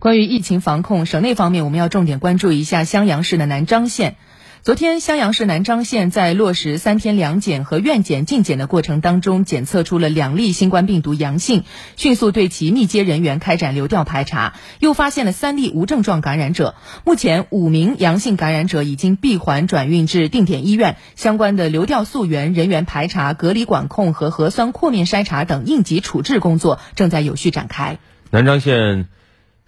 [0.00, 4.16] 关于疫情防控，省内方面我们要重点关注一下襄阳市的南漳县。
[4.62, 11.64] 昨天，襄阳市南漳县在落实三天两检和院检、进检的过程当中，检测出了两例新冠病毒阳性，
[11.96, 16.76] 迅速对其密接人员开展流调排查，又发现了三例无症状感染者。
[17.04, 27.98] 目前，五名阳性感染者已经闭环转运至定点医院，相关的流调溯源、人员排查、隔离管控和核酸扩面筛查等应急处置工作正在有序展开。
[28.30, 29.08] 南漳县。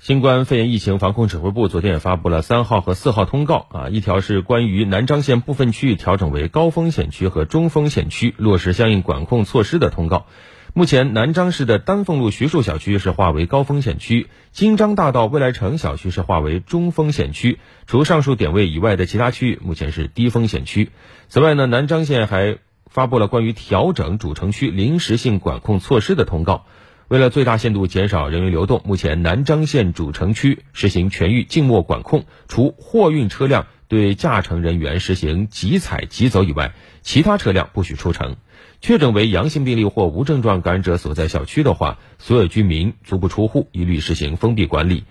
[0.02, 10.26] 新冠肺炎疫情防控指挥部昨天也发布了三号和四号通告啊，一条是关于南漳县部分区域调整为高风险区和中风险区，落实相应管控措施的通告。
[10.74, 20.90] 目前，南漳市的丹凤路徐树小区是划为高风险区，金章大道未来城小区是划为中风险区，除上述点位以外的其他区域目前是低风险区。
[21.28, 22.58] 此外呢，南漳县还
[22.90, 26.66] 发布了关于调整主城区临时性管控措施的通告。
[27.12, 38.36] 为了最大限度减少人员流动，目前南漳县主城区实行全域静默管控，除货运车辆对驾乘人员实行即采即走以外，其他车辆不许出城。
[38.80, 45.04] 确诊为阳性病例或无症状感染者所在小区的话，所有居民足不出户，一律实行封闭管理。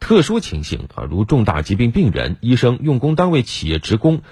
[0.00, 4.22] 特殊情形啊，如重大疾病病人、医生、用工单位企业职工。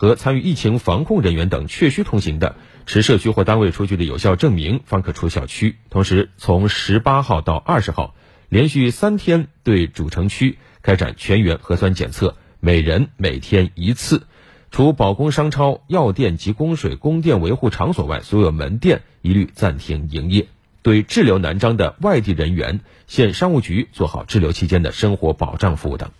[0.00, 2.56] 和参与疫情防控人员等确需通行的，
[2.86, 5.76] 持社区或单位出具的有效证明方可出小区。
[5.90, 8.14] 同时，从十八号到二十号，
[8.48, 14.22] 连续三天对主城区开展全员核酸检测，每人每天一次。
[14.70, 20.46] 除保供商超、药店及供水供电维护场所外，所有门店一律暂停营业。
[20.80, 26.10] 对滞留南漳的外地人员，县商务局做好滞留期间的生活保障服务等。